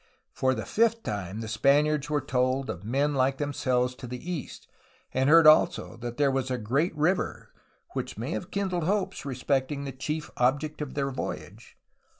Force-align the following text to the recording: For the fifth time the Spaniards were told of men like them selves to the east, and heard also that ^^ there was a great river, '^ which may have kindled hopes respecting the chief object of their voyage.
For 0.33 0.55
the 0.55 0.65
fifth 0.65 1.03
time 1.03 1.41
the 1.41 1.47
Spaniards 1.47 2.09
were 2.09 2.21
told 2.21 2.71
of 2.71 2.83
men 2.83 3.13
like 3.13 3.37
them 3.37 3.53
selves 3.53 3.93
to 3.97 4.07
the 4.07 4.31
east, 4.31 4.67
and 5.13 5.29
heard 5.29 5.45
also 5.45 5.95
that 5.97 6.13
^^ 6.13 6.17
there 6.17 6.31
was 6.31 6.49
a 6.49 6.57
great 6.57 6.95
river, 6.97 7.51
'^ 7.55 7.59
which 7.93 8.17
may 8.17 8.31
have 8.31 8.49
kindled 8.49 8.85
hopes 8.85 9.25
respecting 9.27 9.83
the 9.83 9.91
chief 9.91 10.31
object 10.37 10.81
of 10.81 10.95
their 10.95 11.11
voyage. 11.11 11.77